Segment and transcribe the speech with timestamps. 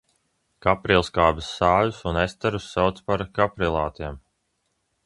[0.65, 4.21] Kaprilskābes sāļus un esterus sauc par kaprilātiem.